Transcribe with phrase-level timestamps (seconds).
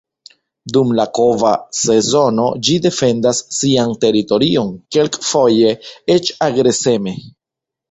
[0.75, 5.77] Dum la kova sezono ĝi defendas sian teritorion, kelkfoje
[6.17, 7.17] eĉ agreseme.